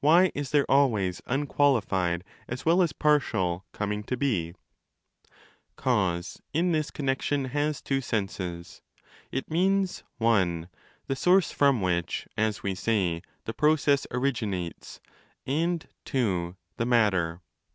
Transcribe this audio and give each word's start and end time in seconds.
Why 0.00 0.30
is 0.34 0.50
there 0.50 0.70
always 0.70 1.22
unqualified,? 1.24 2.22
as 2.46 2.66
well 2.66 2.82
as 2.82 2.92
partial,' 2.92 3.64
coming 3.72 4.02
to 4.02 4.14
be 4.14 4.52
ἢ 4.52 5.28
'Cause' 5.76 6.42
in 6.52 6.72
this 6.72 6.90
connexion 6.90 7.46
has 7.46 7.80
two 7.80 8.02
senses. 8.02 8.82
It 9.32 9.50
means 9.50 10.02
318* 10.20 10.64
(i) 10.64 10.68
the 11.06 11.16
source 11.16 11.50
from 11.50 11.80
which, 11.80 12.28
as 12.36 12.62
we 12.62 12.74
say, 12.74 13.22
the 13.46 13.54
process' 13.54 14.06
originates', 14.10 15.00
and 15.46 15.88
(ii) 16.14 16.56
the 16.76 16.84
matter. 16.84 17.40